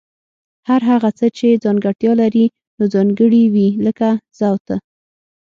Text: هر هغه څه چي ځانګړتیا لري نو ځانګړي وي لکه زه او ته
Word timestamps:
هر 0.67 0.81
هغه 0.91 1.09
څه 1.17 1.25
چي 1.37 1.49
ځانګړتیا 1.63 2.11
لري 2.21 2.45
نو 2.77 2.83
ځانګړي 2.93 3.43
وي 3.53 3.69
لکه 3.87 4.09
زه 4.37 4.45
او 4.51 4.57
ته 4.67 4.75